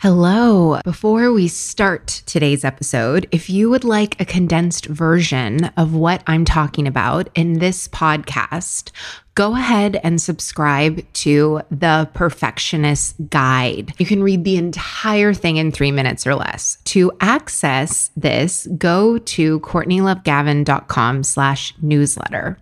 [0.00, 0.78] Hello.
[0.84, 6.44] Before we start today's episode, if you would like a condensed version of what I'm
[6.44, 8.92] talking about in this podcast,
[9.34, 13.92] go ahead and subscribe to the Perfectionist Guide.
[13.98, 16.78] You can read the entire thing in three minutes or less.
[16.84, 22.56] To access this, go to CourtneyLoveGavin.com slash newsletter.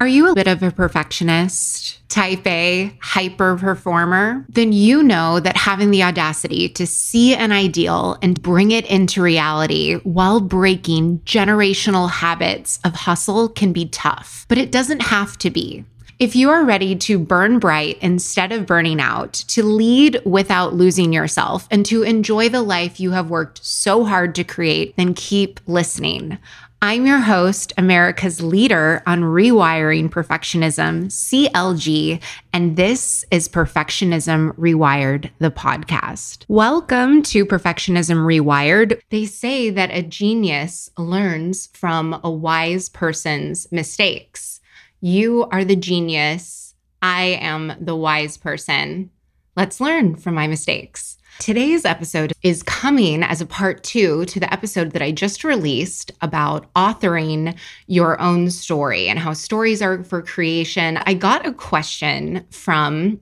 [0.00, 4.44] Are you a bit of a perfectionist, type A, hyper performer?
[4.48, 9.22] Then you know that having the audacity to see an ideal and bring it into
[9.22, 15.50] reality while breaking generational habits of hustle can be tough, but it doesn't have to
[15.50, 15.84] be.
[16.18, 21.12] If you are ready to burn bright instead of burning out, to lead without losing
[21.12, 25.60] yourself, and to enjoy the life you have worked so hard to create, then keep
[25.66, 26.38] listening.
[26.86, 35.50] I'm your host, America's leader on rewiring perfectionism, CLG, and this is Perfectionism Rewired, the
[35.50, 36.44] podcast.
[36.46, 39.00] Welcome to Perfectionism Rewired.
[39.08, 44.60] They say that a genius learns from a wise person's mistakes.
[45.00, 46.74] You are the genius.
[47.00, 49.08] I am the wise person.
[49.56, 51.16] Let's learn from my mistakes.
[51.40, 56.12] Today's episode is coming as a part two to the episode that I just released
[56.20, 60.96] about authoring your own story and how stories are for creation.
[60.98, 63.20] I got a question from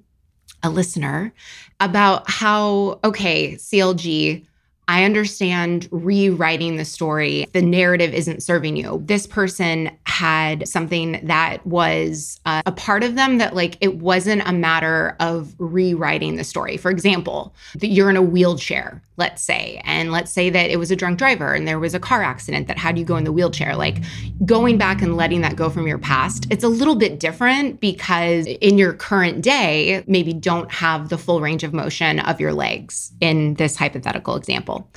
[0.63, 1.33] a listener
[1.81, 4.47] about how, okay, CLG,
[4.89, 7.47] I understand rewriting the story.
[7.53, 9.03] The narrative isn't serving you.
[9.07, 14.43] This person had something that was uh, a part of them that, like, it wasn't
[14.45, 16.77] a matter of rewriting the story.
[16.77, 20.91] For example, that you're in a wheelchair, let's say, and let's say that it was
[20.91, 23.33] a drunk driver and there was a car accident that had you go in the
[23.33, 23.77] wheelchair.
[23.77, 23.99] Like,
[24.45, 28.47] going back and letting that go from your past, it's a little bit different because
[28.47, 33.13] in your current day, maybe don't have the full range of motion of your legs
[33.21, 34.89] in this hypothetical example.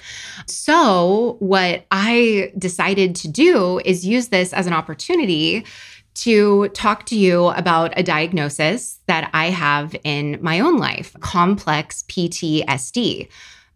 [0.47, 5.65] So, what I decided to do is use this as an opportunity
[6.15, 12.03] to talk to you about a diagnosis that I have in my own life complex
[12.03, 13.27] PTSD.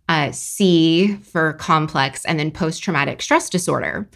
[0.09, 4.09] Uh, C for complex, and then post traumatic stress disorder.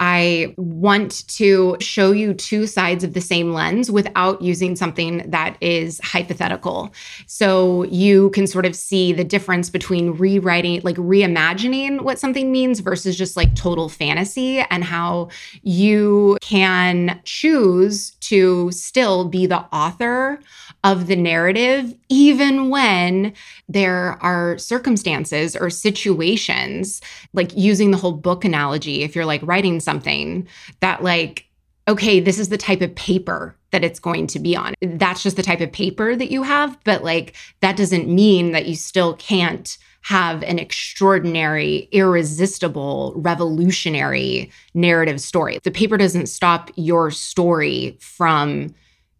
[0.00, 5.56] I want to show you two sides of the same lens without using something that
[5.60, 6.92] is hypothetical.
[7.26, 12.80] So you can sort of see the difference between rewriting, like reimagining what something means
[12.80, 15.28] versus just like total fantasy, and how
[15.62, 20.40] you can choose to still be the author
[20.82, 23.32] of the narrative, even when
[23.68, 27.00] there are circumstances or situations,
[27.32, 30.46] like using the whole book analogy, if you're like writing something
[30.80, 31.46] that, like,
[31.88, 34.74] okay, this is the type of paper that it's going to be on.
[34.80, 36.78] That's just the type of paper that you have.
[36.84, 45.20] But like, that doesn't mean that you still can't have an extraordinary, irresistible, revolutionary narrative
[45.20, 45.58] story.
[45.64, 48.72] The paper doesn't stop your story from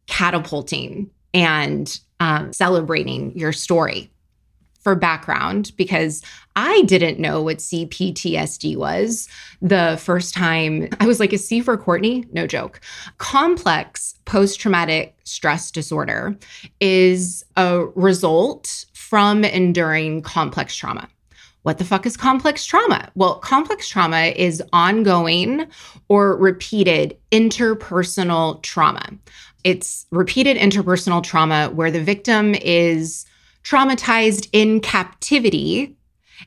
[0.06, 4.10] catapulting and um, celebrating your story
[4.86, 6.22] for background because
[6.54, 9.28] I didn't know what CPTSD was
[9.60, 10.88] the first time.
[11.00, 12.24] I was like, a C for Courtney?
[12.32, 12.80] No joke.
[13.18, 16.38] Complex post traumatic stress disorder
[16.78, 21.08] is a result from enduring complex trauma.
[21.62, 23.10] What the fuck is complex trauma?
[23.16, 25.66] Well, complex trauma is ongoing
[26.08, 29.04] or repeated interpersonal trauma.
[29.64, 33.26] It's repeated interpersonal trauma where the victim is
[33.66, 35.96] traumatized in captivity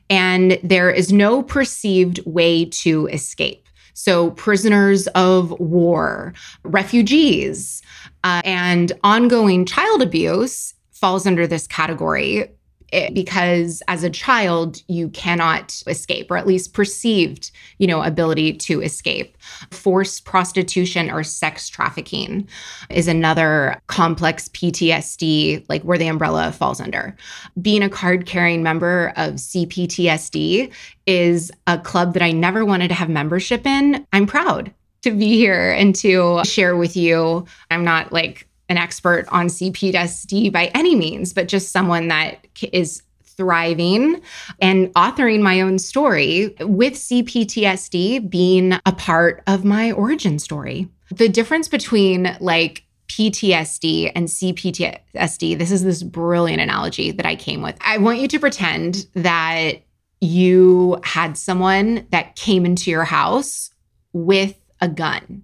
[0.08, 3.66] and there is no perceived way to escape.
[3.92, 6.32] So, prisoners of war,
[6.62, 7.82] refugees,
[8.24, 12.50] uh, and ongoing child abuse falls under this category
[12.92, 18.52] it, because as a child you cannot escape or at least perceived you know ability
[18.54, 19.36] to escape.
[19.70, 22.48] Forced prostitution or sex trafficking
[22.88, 27.16] is another complex ptsd like where the umbrella falls under.
[27.60, 30.72] Being a card carrying member of cptsd
[31.06, 34.06] is a club that i never wanted to have membership in.
[34.12, 34.72] I'm proud
[35.02, 37.46] to be here and to share with you.
[37.70, 43.02] I'm not like an expert on CPTSD by any means, but just someone that is
[43.24, 44.20] thriving
[44.60, 50.88] and authoring my own story with CPTSD being a part of my origin story.
[51.10, 57.62] The difference between like PTSD and CPTSD, this is this brilliant analogy that I came
[57.62, 57.76] with.
[57.80, 59.82] I want you to pretend that
[60.20, 63.70] you had someone that came into your house
[64.12, 65.42] with a gun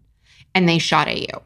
[0.55, 1.41] and they shot at you.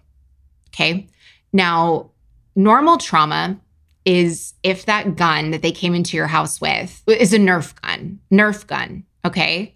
[0.69, 1.09] Okay.
[1.53, 2.11] Now,
[2.55, 3.59] normal trauma
[4.05, 8.19] is if that gun that they came into your house with is a Nerf gun,
[8.33, 9.75] Nerf gun, okay?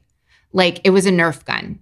[0.52, 1.78] Like it was a Nerf gun.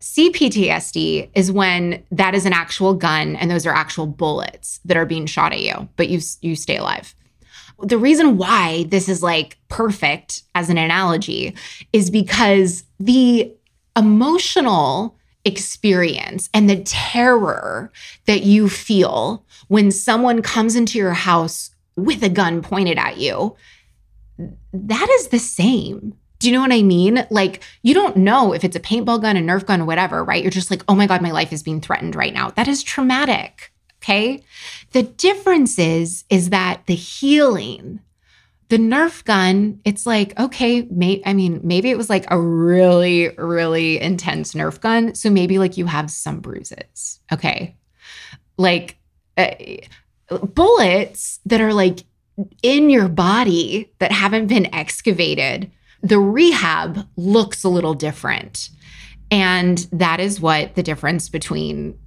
[0.00, 5.06] CPTSD is when that is an actual gun and those are actual bullets that are
[5.06, 7.14] being shot at you, but you you stay alive.
[7.80, 11.54] The reason why this is like perfect as an analogy
[11.92, 13.52] is because the
[13.96, 17.90] emotional experience and the terror
[18.26, 23.56] that you feel when someone comes into your house with a gun pointed at you,
[24.72, 26.14] that is the same.
[26.38, 27.24] Do you know what I mean?
[27.30, 30.42] Like, you don't know if it's a paintball gun, a Nerf gun, or whatever, right?
[30.42, 32.50] You're just like, oh my God, my life is being threatened right now.
[32.50, 33.72] That is traumatic.
[34.02, 34.42] Okay.
[34.90, 38.00] The difference is, is that the healing
[38.72, 43.28] the Nerf gun, it's like, okay, may, I mean, maybe it was like a really,
[43.36, 45.14] really intense Nerf gun.
[45.14, 47.20] So maybe like you have some bruises.
[47.30, 47.76] Okay.
[48.56, 48.96] Like
[49.36, 49.50] uh,
[50.30, 51.98] bullets that are like
[52.62, 55.70] in your body that haven't been excavated,
[56.02, 58.70] the rehab looks a little different.
[59.30, 61.98] And that is what the difference between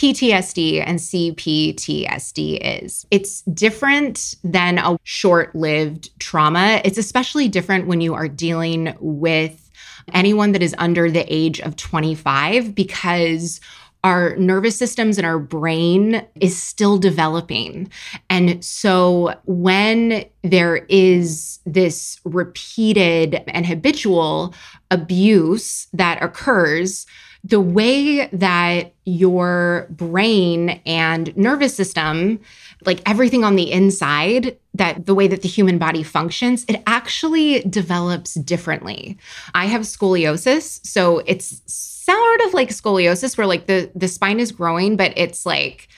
[0.00, 3.06] PTSD and CPTSD is.
[3.10, 6.80] It's different than a short lived trauma.
[6.86, 9.70] It's especially different when you are dealing with
[10.14, 13.60] anyone that is under the age of 25 because
[14.02, 17.90] our nervous systems and our brain is still developing.
[18.30, 24.54] And so when there is this repeated and habitual
[24.90, 27.04] abuse that occurs,
[27.42, 32.38] the way that your brain and nervous system,
[32.84, 37.60] like everything on the inside, that the way that the human body functions, it actually
[37.60, 39.16] develops differently.
[39.54, 44.52] I have scoliosis, so it's sort of like scoliosis where like the the spine is
[44.52, 45.88] growing, but it's like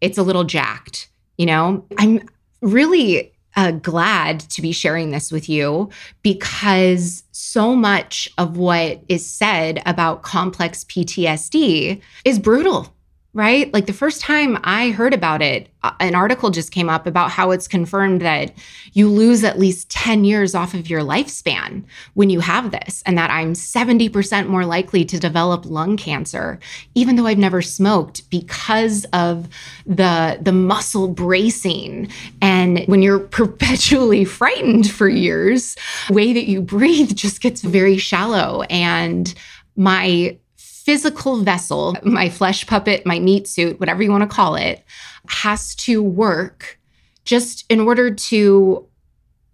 [0.00, 1.08] it's a little jacked,
[1.38, 1.84] you know?
[1.98, 2.28] I'm
[2.60, 5.90] really uh, glad to be sharing this with you
[6.22, 12.94] because so much of what is said about complex PTSD is brutal
[13.34, 13.72] right?
[13.72, 17.30] Like the first time I heard about it, uh, an article just came up about
[17.30, 18.52] how it's confirmed that
[18.92, 21.82] you lose at least 10 years off of your lifespan
[22.12, 26.60] when you have this, and that I'm 70% more likely to develop lung cancer,
[26.94, 29.48] even though I've never smoked, because of
[29.86, 32.08] the, the muscle bracing.
[32.42, 35.74] And when you're perpetually frightened for years,
[36.08, 38.62] the way that you breathe just gets very shallow.
[38.64, 39.34] And
[39.74, 40.36] my
[40.84, 44.84] physical vessel, my flesh puppet, my meat suit, whatever you want to call it,
[45.28, 46.78] has to work
[47.24, 48.86] just in order to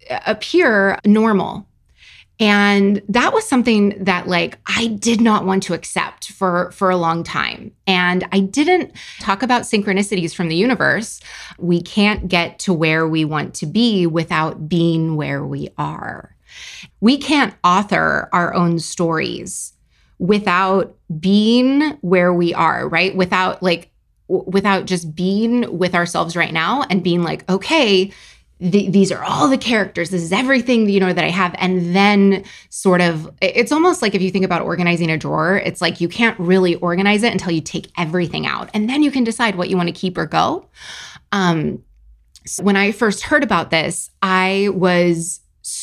[0.09, 1.67] uh, appear normal.
[2.41, 6.95] And that was something that like I did not want to accept for for a
[6.95, 7.71] long time.
[7.85, 11.19] And I didn't talk about synchronicities from the universe.
[11.57, 16.33] We can't get to where we want to be without being where we are.
[17.01, 19.73] We can't author our own stories
[20.19, 23.15] without being where we are, right?
[23.15, 23.89] Without like,
[24.27, 28.11] w- without just being with ourselves right now and being like, okay,
[28.59, 30.09] th- these are all the characters.
[30.09, 31.55] This is everything, you know, that I have.
[31.57, 35.81] And then sort of, it's almost like if you think about organizing a drawer, it's
[35.81, 38.69] like you can't really organize it until you take everything out.
[38.73, 40.67] And then you can decide what you want to keep or go.
[41.31, 41.83] Um,
[42.45, 45.39] so when I first heard about this, I was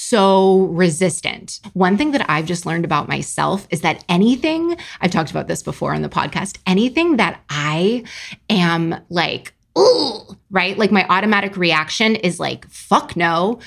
[0.08, 1.60] so resistant.
[1.72, 5.62] One thing that I've just learned about myself is that anything, I've talked about this
[5.62, 8.04] before on the podcast, anything that I
[8.48, 9.52] am like,
[10.50, 10.78] right?
[10.78, 13.60] Like my automatic reaction is like, fuck no.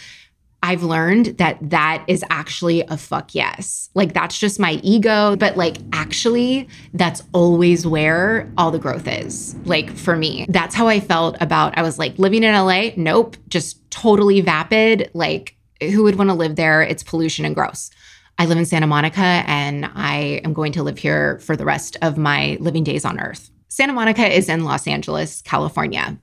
[0.62, 3.90] I've learned that that is actually a fuck yes.
[3.94, 9.56] Like that's just my ego, but like actually that's always where all the growth is.
[9.64, 13.38] Like for me, that's how I felt about I was like living in LA, nope,
[13.48, 16.82] just totally vapid, like who would want to live there?
[16.82, 17.90] It's pollution and gross.
[18.38, 21.98] I live in Santa Monica and I am going to live here for the rest
[22.02, 23.50] of my living days on earth.
[23.68, 26.18] Santa Monica is in Los Angeles, California,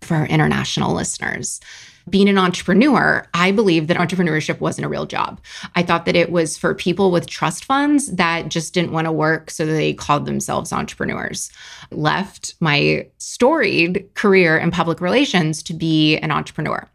[0.00, 1.60] for international listeners.
[2.08, 5.40] Being an entrepreneur, I believed that entrepreneurship wasn't a real job.
[5.76, 9.12] I thought that it was for people with trust funds that just didn't want to
[9.12, 11.50] work, so they called themselves entrepreneurs.
[11.90, 16.88] Left my storied career in public relations to be an entrepreneur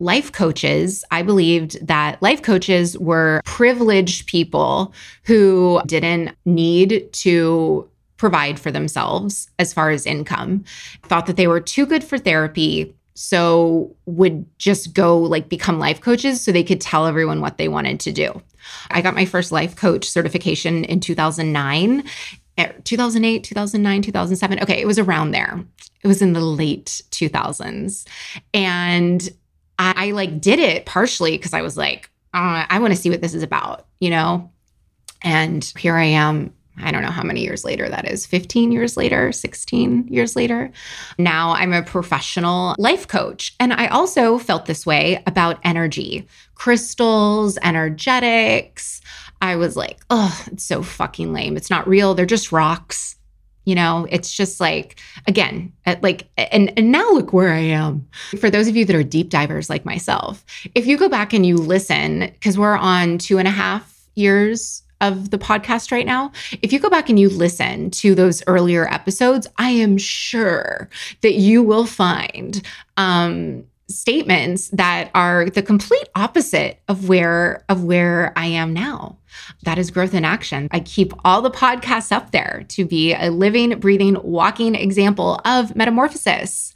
[0.00, 4.92] life coaches, I believed that life coaches were privileged people
[5.24, 10.64] who didn't need to provide for themselves as far as income,
[11.04, 12.94] thought that they were too good for therapy.
[13.14, 17.68] So would just go like become life coaches so they could tell everyone what they
[17.68, 18.42] wanted to do.
[18.90, 22.04] I got my first life coach certification in 2009
[22.58, 24.62] eh, 2008, 2009, 2007.
[24.62, 25.64] Okay, it was around there.
[26.02, 28.06] It was in the late 2000s.
[28.52, 29.28] And
[29.78, 33.10] I, I like did it partially because I was like, uh, I want to see
[33.10, 34.50] what this is about, you know?
[35.22, 38.96] And here I am I don't know how many years later that is 15 years
[38.96, 40.70] later, 16 years later.
[41.18, 43.54] Now I'm a professional life coach.
[43.58, 49.00] And I also felt this way about energy, crystals, energetics.
[49.40, 51.56] I was like, oh, it's so fucking lame.
[51.56, 52.14] It's not real.
[52.14, 53.16] They're just rocks.
[53.68, 58.08] You know, it's just like, again, like, and, and now look where I am.
[58.40, 60.42] For those of you that are deep divers like myself,
[60.74, 64.82] if you go back and you listen, because we're on two and a half years
[65.02, 66.32] of the podcast right now,
[66.62, 70.88] if you go back and you listen to those earlier episodes, I am sure
[71.20, 72.62] that you will find
[72.96, 79.18] um, statements that are the complete opposite of where of where I am now.
[79.62, 80.68] That is growth in action.
[80.70, 85.74] I keep all the podcasts up there to be a living, breathing, walking example of
[85.74, 86.74] metamorphosis.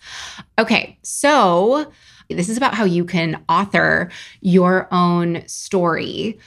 [0.59, 1.90] Okay, so
[2.28, 6.38] this is about how you can author your own story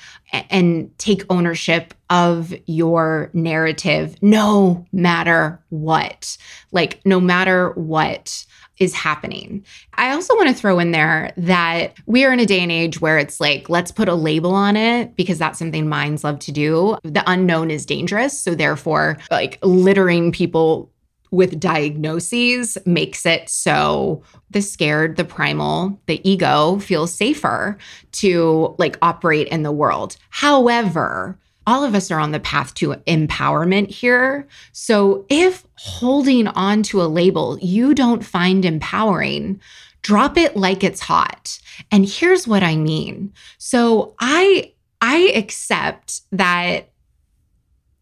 [0.49, 6.37] and take ownership of your narrative no matter what.
[6.71, 8.45] Like, no matter what
[8.79, 9.63] is happening.
[9.93, 12.99] I also want to throw in there that we are in a day and age
[13.01, 16.51] where it's like, let's put a label on it because that's something minds love to
[16.51, 16.97] do.
[17.03, 18.39] The unknown is dangerous.
[18.39, 20.91] So, therefore, like littering people
[21.31, 27.77] with diagnoses makes it so the scared, the primal, the ego feels safer
[28.13, 30.15] to like operate in the world.
[30.29, 34.47] However, all of us are on the path to empowerment here.
[34.71, 39.59] So if holding on to a label you don't find empowering,
[40.01, 41.59] drop it like it's hot.
[41.91, 43.33] And here's what I mean.
[43.57, 46.89] So I I accept that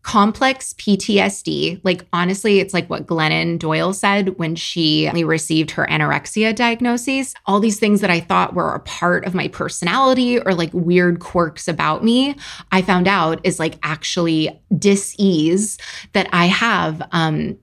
[0.03, 6.53] complex PTSD, like honestly, it's like what Glennon Doyle said when she received her anorexia
[6.53, 7.33] diagnosis.
[7.45, 11.19] All these things that I thought were a part of my personality or like weird
[11.19, 12.35] quirks about me,
[12.71, 15.77] I found out is like actually dis-ease
[16.11, 17.01] that I have.
[17.11, 17.57] Um,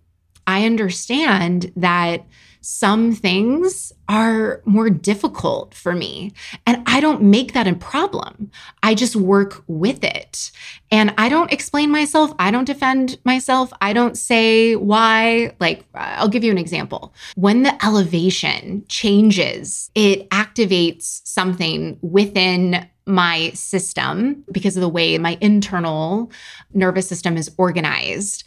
[0.46, 2.24] I understand that
[2.60, 6.32] some things are more difficult for me.
[6.66, 8.50] And I don't make that a problem.
[8.82, 10.50] I just work with it.
[10.90, 12.32] And I don't explain myself.
[12.38, 13.72] I don't defend myself.
[13.80, 15.54] I don't say why.
[15.60, 17.14] Like, I'll give you an example.
[17.36, 25.38] When the elevation changes, it activates something within my system because of the way my
[25.40, 26.30] internal
[26.72, 28.44] nervous system is organized.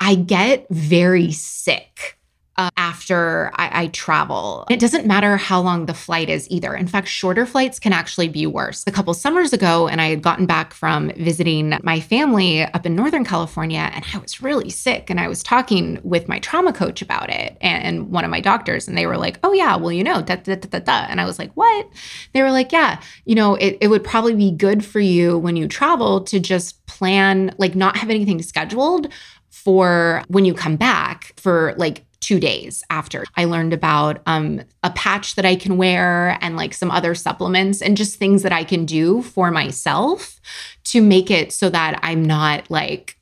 [0.00, 2.17] I get very sick
[2.58, 4.66] uh, after I, I, travel.
[4.68, 6.74] It doesn't matter how long the flight is either.
[6.74, 8.82] In fact, shorter flights can actually be worse.
[8.88, 12.96] A couple summers ago, and I had gotten back from visiting my family up in
[12.96, 15.08] Northern California, and I was really sick.
[15.08, 18.88] And I was talking with my trauma coach about it and, one of my doctors,
[18.88, 21.06] and they were like, Oh, yeah, well, you know, da, da, da, da, da.
[21.08, 21.88] And I was like, What?
[22.32, 25.54] They were like, Yeah, you know, it, it would probably be good for you when
[25.56, 29.12] you travel to just plan, like, not have anything scheduled
[29.50, 33.24] for when you come back for like two days after.
[33.36, 37.80] I learned about um, a patch that I can wear and like some other supplements
[37.80, 40.38] and just things that I can do for myself
[40.84, 43.16] to make it so that I'm not like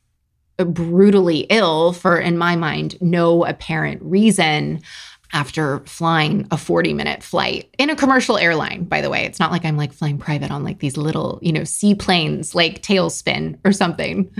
[0.59, 4.81] brutally ill for, in my mind, no apparent reason
[5.33, 9.51] after flying a 40 minute flight in a commercial airline by the way it's not
[9.51, 13.73] like i'm like flying private on like these little you know seaplanes like tailspin or
[13.73, 14.33] something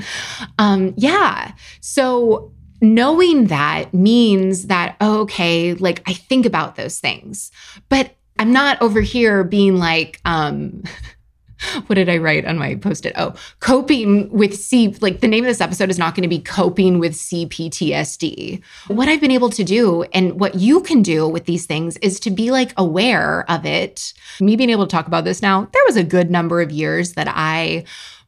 [0.61, 7.51] um yeah so knowing that means that, oh, okay, like I think about those things,
[7.89, 10.83] but I'm not over here being like, um,
[11.87, 13.15] what did I write on my post it?
[13.17, 16.39] Oh, coping with C, like the name of this episode is not going to be
[16.39, 18.63] coping with CPTSD.
[18.89, 22.21] What I've been able to do and what you can do with these things is
[22.21, 24.13] to be like aware of it.
[24.41, 27.15] Me being able to talk about this now, there was a good number of years
[27.15, 27.85] that I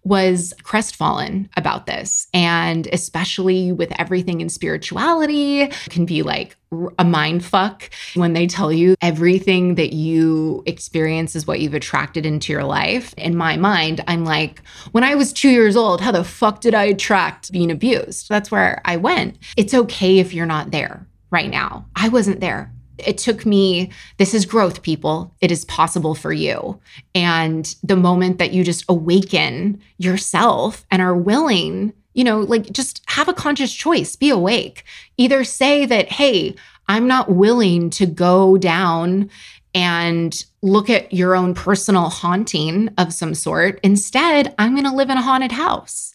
[0.09, 2.27] was crestfallen about this.
[2.33, 6.57] And especially with everything in spirituality, can be like
[6.99, 12.27] a mind fuck when they tell you everything that you experience is what you've attracted
[12.27, 13.15] into your life.
[13.17, 14.63] In my mind, I'm like,
[14.93, 18.29] when I was two years old, how the fuck did I attract being abused?
[18.29, 19.39] That's where I went.
[19.57, 21.87] It's okay if you're not there right now.
[21.97, 26.79] I wasn't there it took me this is growth people it is possible for you
[27.15, 33.03] and the moment that you just awaken yourself and are willing you know like just
[33.07, 34.85] have a conscious choice be awake
[35.17, 36.55] either say that hey
[36.89, 39.31] i'm not willing to go down
[39.75, 45.11] and look at your own personal haunting of some sort instead i'm going to live
[45.11, 46.15] in a haunted house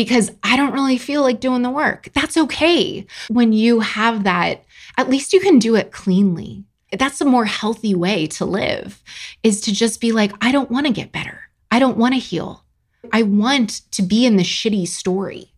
[0.00, 2.08] because I don't really feel like doing the work.
[2.14, 3.06] That's okay.
[3.28, 4.64] When you have that,
[4.96, 6.64] at least you can do it cleanly.
[6.98, 9.02] That's a more healthy way to live
[9.42, 11.50] is to just be like, I don't want to get better.
[11.70, 12.64] I don't want to heal.
[13.12, 15.52] I want to be in the shitty story.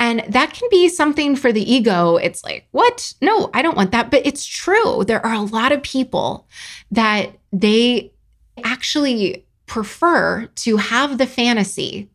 [0.00, 2.16] And that can be something for the ego.
[2.16, 3.12] It's like, what?
[3.20, 4.10] No, I don't want that.
[4.10, 5.04] But it's true.
[5.04, 6.46] There are a lot of people
[6.90, 8.12] that they
[8.62, 12.10] actually prefer to have the fantasy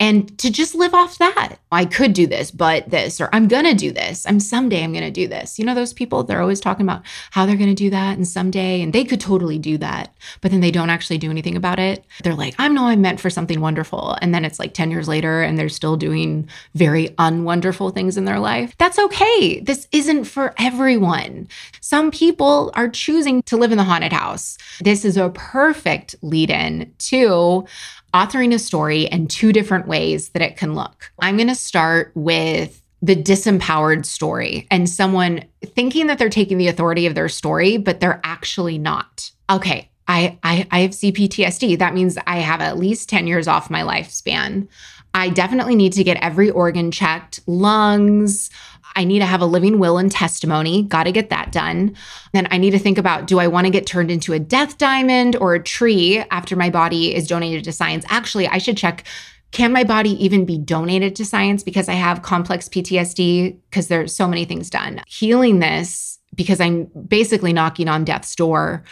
[0.00, 1.56] and to just live off that.
[1.72, 4.26] I could do this, but this, or I'm going to do this.
[4.26, 5.58] I'm someday I'm going to do this.
[5.58, 8.28] You know, those people, they're always talking about how they're going to do that and
[8.28, 11.78] someday, and they could totally do that, but then they don't actually do anything about
[11.78, 12.04] it.
[12.22, 14.16] They're like, I know I'm meant for something wonderful.
[14.20, 18.26] And then it's like 10 years later and they're still doing very unwonderful things in
[18.26, 18.74] their life.
[18.78, 19.60] That's okay.
[19.60, 21.48] This isn't for everyone.
[21.80, 24.58] Some people are choosing to live in the haunted house.
[24.80, 27.66] This is a perfect lead in to
[28.14, 31.10] authoring a story in two different ways that it can look.
[31.18, 36.68] I'm going to start with the disempowered story and someone thinking that they're taking the
[36.68, 39.30] authority of their story, but they're actually not.
[39.50, 41.78] Okay, I, I, I have CPTSD.
[41.78, 44.68] That means I have at least 10 years off my lifespan.
[45.14, 48.50] I definitely need to get every organ checked lungs,
[48.96, 50.82] I need to have a living will and testimony.
[50.82, 51.96] Got to get that done.
[52.32, 54.78] Then I need to think about do I want to get turned into a death
[54.78, 58.04] diamond or a tree after my body is donated to science?
[58.08, 59.04] Actually, I should check
[59.52, 63.58] can my body even be donated to science because I have complex PTSD?
[63.70, 65.02] Because there's so many things done.
[65.06, 68.82] Healing this because I'm basically knocking on death's door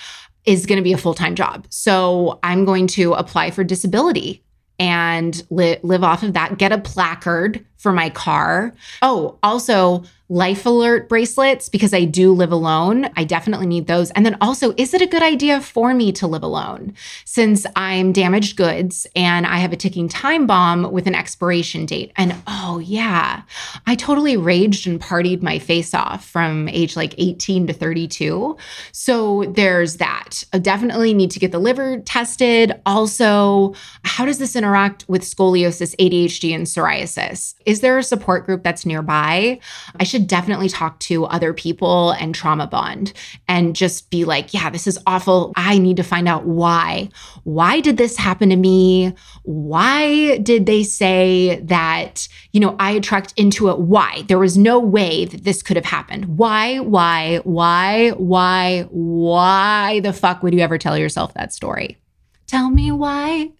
[0.44, 1.66] is going to be a full time job.
[1.70, 4.44] So I'm going to apply for disability
[4.78, 8.74] and li- live off of that, get a placard for my car.
[9.00, 13.10] Oh, also life alert bracelets because I do live alone.
[13.16, 14.12] I definitely need those.
[14.12, 16.94] And then also, is it a good idea for me to live alone
[17.24, 22.12] since I'm damaged goods and I have a ticking time bomb with an expiration date?
[22.14, 23.42] And oh, yeah,
[23.88, 28.56] I totally raged and partied my face off from age like 18 to 32.
[28.92, 30.44] So there's that.
[30.52, 32.80] I definitely need to get the liver tested.
[32.86, 37.54] Also, how does this interact with scoliosis, ADHD, and psoriasis?
[37.70, 39.60] Is there a support group that's nearby?
[39.94, 43.12] I should definitely talk to other people and trauma bond
[43.46, 45.52] and just be like, yeah, this is awful.
[45.54, 47.10] I need to find out why.
[47.44, 49.14] Why did this happen to me?
[49.44, 53.78] Why did they say that, you know, I attract into it?
[53.78, 54.24] Why?
[54.26, 56.36] There was no way that this could have happened.
[56.38, 61.98] Why, why, why, why, why the fuck would you ever tell yourself that story?
[62.48, 63.52] Tell me why.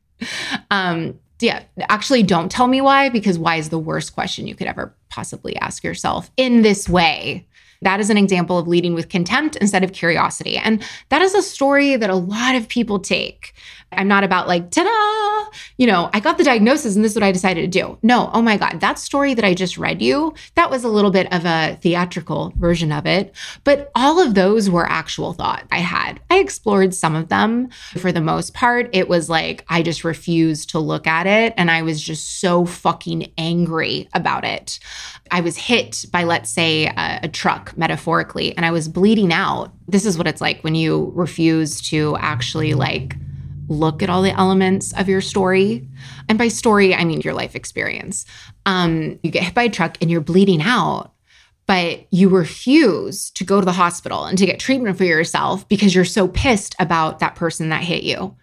[0.70, 4.66] um, yeah, actually don't tell me why, because why is the worst question you could
[4.66, 7.46] ever possibly ask yourself in this way.
[7.82, 10.56] That is an example of leading with contempt instead of curiosity.
[10.56, 13.54] And that is a story that a lot of people take.
[13.92, 17.16] I'm not about like, ta da, you know, I got the diagnosis and this is
[17.16, 17.98] what I decided to do.
[18.02, 21.10] No, oh my God, that story that I just read you, that was a little
[21.10, 23.34] bit of a theatrical version of it.
[23.64, 26.20] But all of those were actual thought I had.
[26.30, 27.70] I explored some of them.
[27.96, 31.54] For the most part, it was like I just refused to look at it.
[31.56, 34.78] And I was just so fucking angry about it.
[35.30, 39.72] I was hit by, let's say, a, a truck metaphorically, and I was bleeding out.
[39.86, 43.16] This is what it's like when you refuse to actually like
[43.68, 45.86] look at all the elements of your story.
[46.28, 48.24] And by story, I mean your life experience.
[48.66, 51.12] Um, you get hit by a truck and you're bleeding out,
[51.66, 55.94] but you refuse to go to the hospital and to get treatment for yourself because
[55.94, 58.36] you're so pissed about that person that hit you.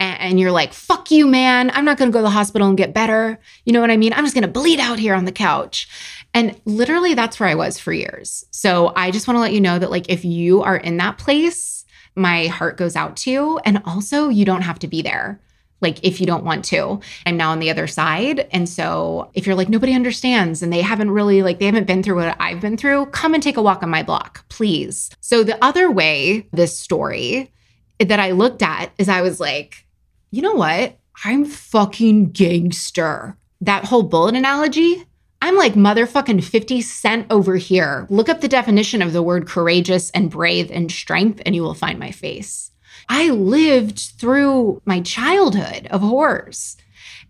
[0.00, 1.70] And, you're like, fuck you, man.
[1.70, 3.38] I'm not going to go to the hospital and get better.
[3.64, 4.12] You know what I mean?
[4.12, 5.88] I'm just going to bleed out here on the couch.
[6.34, 8.44] And literally, that's where I was for years.
[8.50, 11.18] So I just want to let you know that, like, if you are in that
[11.18, 11.81] place,
[12.14, 13.30] my heart goes out to.
[13.30, 13.58] You.
[13.64, 15.40] And also, you don't have to be there
[15.82, 17.00] like if you don't want to.
[17.26, 18.48] I'm now on the other side.
[18.52, 22.02] And so if you're like, nobody understands and they haven't really, like, they haven't been
[22.02, 25.10] through what I've been through, come and take a walk on my block, please.
[25.20, 27.52] So the other way, this story
[27.98, 29.84] that I looked at is I was like,
[30.30, 30.98] you know what?
[31.24, 33.36] I'm fucking gangster.
[33.60, 35.04] That whole bullet analogy,
[35.42, 38.06] I'm like motherfucking 50 Cent over here.
[38.08, 41.74] Look up the definition of the word courageous and brave and strength, and you will
[41.74, 42.70] find my face.
[43.08, 46.76] I lived through my childhood of horrors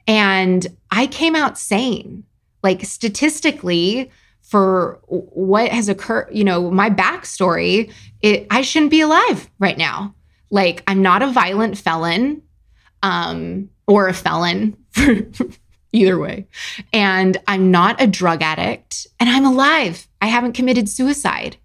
[0.06, 2.24] and I came out sane.
[2.62, 4.10] Like statistically,
[4.42, 10.14] for what has occurred, you know, my backstory, it, I shouldn't be alive right now.
[10.50, 12.42] Like, I'm not a violent felon
[13.02, 14.76] um, or a felon
[15.92, 16.46] either way.
[16.92, 20.08] And I'm not a drug addict and I'm alive.
[20.20, 21.56] I haven't committed suicide.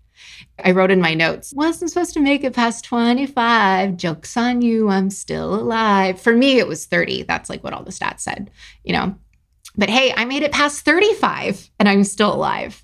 [0.63, 3.96] I wrote in my notes, wasn't supposed to make it past 25.
[3.96, 4.90] Joke's on you.
[4.90, 6.20] I'm still alive.
[6.20, 7.24] For me, it was 30.
[7.24, 8.50] That's like what all the stats said,
[8.84, 9.16] you know?
[9.76, 12.84] But hey, I made it past 35 and I'm still alive.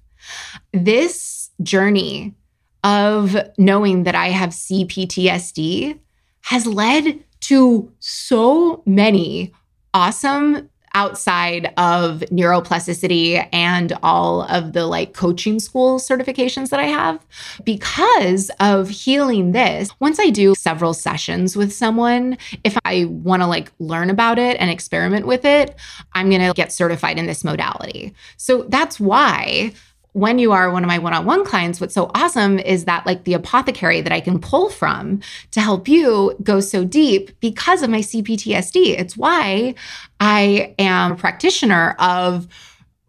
[0.72, 2.36] This journey
[2.84, 5.98] of knowing that I have CPTSD
[6.42, 9.54] has led to so many
[9.94, 17.26] awesome outside of neuroplasticity and all of the like coaching school certifications that I have
[17.64, 19.90] because of healing this.
[20.00, 24.58] Once I do several sessions with someone, if I want to like learn about it
[24.60, 25.76] and experiment with it,
[26.14, 28.14] I'm going to get certified in this modality.
[28.38, 29.74] So that's why
[30.14, 33.34] when you are one of my one-on-one clients what's so awesome is that like the
[33.34, 35.20] apothecary that i can pull from
[35.52, 39.76] to help you go so deep because of my cptsd it's why
[40.20, 42.48] i am a practitioner of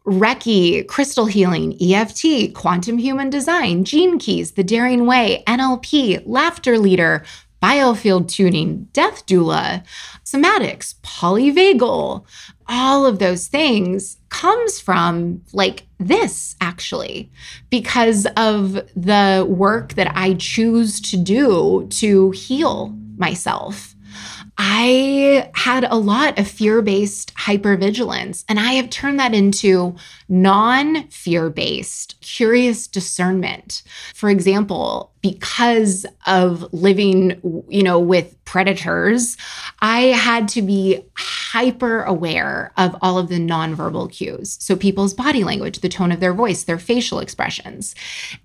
[0.06, 7.24] Reiki, crystal healing, EFT, quantum human design, gene keys, the daring way, NLP, laughter leader,
[7.64, 9.82] biofield tuning, death doula,
[10.22, 12.22] somatics, polyvagal,
[12.68, 17.30] all of those things comes from like this actually
[17.70, 23.94] because of the work that I choose to do to heal myself.
[24.58, 29.96] I had a lot of fear based hypervigilance, and I have turned that into
[30.28, 33.82] non fear based, curious discernment.
[34.14, 39.38] For example, because of living, you know, with predators,
[39.80, 44.58] I had to be hyper aware of all of the nonverbal cues.
[44.60, 47.94] So people's body language, the tone of their voice, their facial expressions.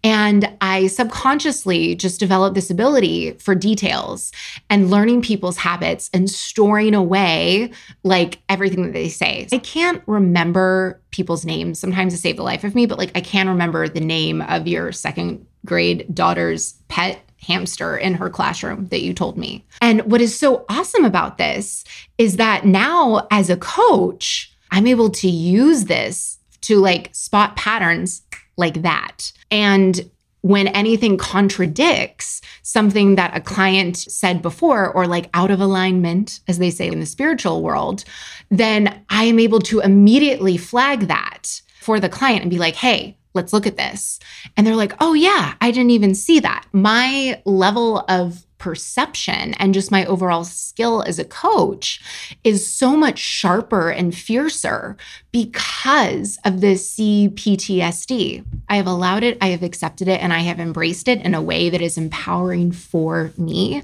[0.06, 4.32] And I subconsciously just developed this ability for details
[4.70, 9.50] and learning people's habits and storing away like everything that they say.
[9.52, 13.22] I can't remember people's names sometimes to save the life of me, but like I
[13.22, 19.02] can remember the name of your second grade daughter's pet hamster in her classroom that
[19.02, 19.66] you told me.
[19.82, 21.86] And what is so awesome about this
[22.18, 28.22] is that now as a coach, I'm able to use this to like spot patterns
[28.58, 29.32] like that.
[29.50, 30.10] And
[30.42, 36.60] when anything contradicts something that a client said before or like out of alignment, as
[36.60, 38.04] they say in the spiritual world,
[38.50, 43.18] then I am able to immediately flag that for the client and be like, hey,
[43.34, 44.20] let's look at this.
[44.58, 46.66] And they're like, oh, yeah, I didn't even see that.
[46.72, 52.02] My level of perception and just my overall skill as a coach
[52.44, 54.98] is so much sharper and fiercer
[55.32, 58.44] because of this CPTSD.
[58.68, 61.42] I have allowed it, I have accepted it, and I have embraced it in a
[61.42, 63.82] way that is empowering for me.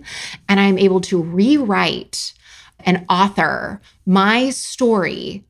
[0.49, 2.33] And I'm able to rewrite
[2.81, 5.44] and author my story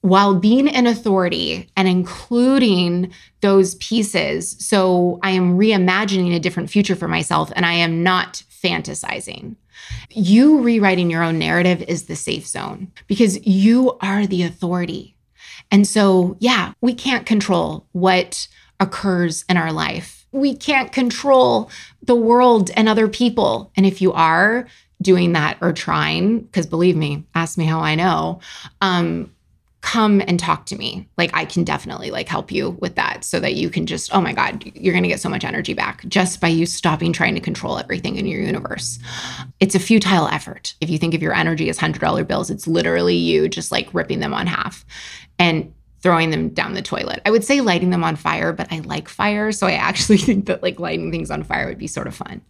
[0.00, 4.56] while being an authority and including those pieces.
[4.58, 9.56] So I am reimagining a different future for myself and I am not fantasizing.
[10.10, 15.16] You rewriting your own narrative is the safe zone because you are the authority.
[15.70, 18.48] And so, yeah, we can't control what
[18.80, 20.26] occurs in our life.
[20.32, 21.70] We can't control
[22.02, 23.72] the world and other people.
[23.76, 24.66] And if you are
[25.00, 28.40] doing that or trying, because believe me, ask me how I know,
[28.80, 29.32] um,
[29.88, 31.08] come and talk to me.
[31.16, 34.20] Like i can definitely like help you with that so that you can just oh
[34.20, 37.34] my god you're going to get so much energy back just by you stopping trying
[37.34, 38.98] to control everything in your universe.
[39.60, 40.74] It's a futile effort.
[40.82, 44.20] If you think of your energy as $100 bills it's literally you just like ripping
[44.20, 44.84] them on half
[45.38, 47.22] and throwing them down the toilet.
[47.24, 50.44] I would say lighting them on fire but i like fire so i actually think
[50.46, 52.42] that like lighting things on fire would be sort of fun.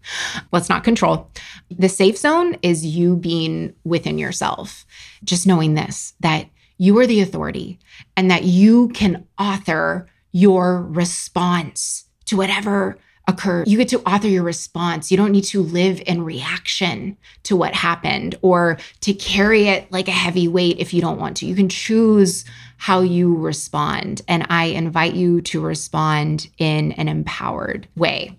[0.50, 1.30] Let's not control.
[1.70, 4.84] The safe zone is you being within yourself.
[5.22, 6.48] Just knowing this that
[6.78, 7.78] you are the authority
[8.16, 13.68] and that you can author your response to whatever occurs.
[13.68, 15.10] You get to author your response.
[15.10, 20.08] You don't need to live in reaction to what happened or to carry it like
[20.08, 21.46] a heavy weight if you don't want to.
[21.46, 22.44] You can choose
[22.78, 24.22] how you respond.
[24.28, 28.38] And I invite you to respond in an empowered way.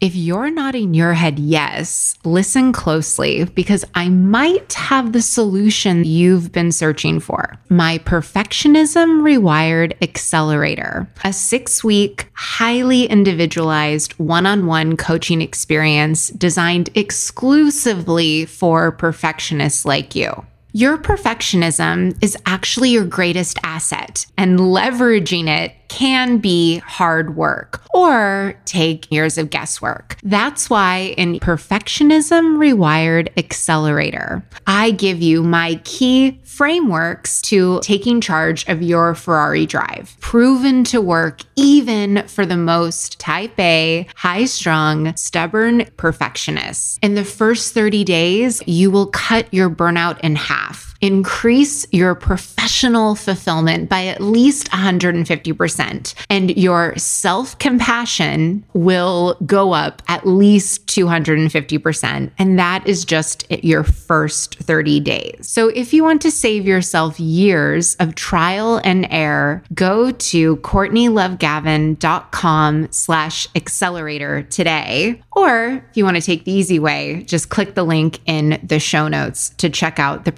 [0.00, 6.52] If you're nodding your head yes, listen closely because I might have the solution you've
[6.52, 7.58] been searching for.
[7.68, 16.88] My Perfectionism Rewired Accelerator, a six week, highly individualized one on one coaching experience designed
[16.94, 20.46] exclusively for perfectionists like you.
[20.72, 28.54] Your perfectionism is actually your greatest asset, and leveraging it can be hard work or
[28.64, 30.16] take years of guesswork.
[30.22, 38.66] That's why in Perfectionism Rewired Accelerator, I give you my key frameworks to taking charge
[38.68, 45.14] of your Ferrari drive, proven to work even for the most type A, high strung,
[45.16, 46.98] stubborn perfectionists.
[47.02, 53.14] In the first 30 days, you will cut your burnout in half increase your professional
[53.14, 62.30] fulfillment by at least 150%, and your self compassion will go up at least 250%.
[62.38, 65.48] And that is just your first 30 days.
[65.48, 72.88] So if you want to save yourself years of trial and error, go to CourtneyLoveGavin.com
[72.90, 75.22] slash accelerator today.
[75.32, 78.78] Or if you want to take the easy way, just click the link in the
[78.78, 80.32] show notes to check out the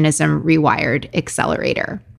[0.00, 2.00] Perfectionism Rewired Accelerator.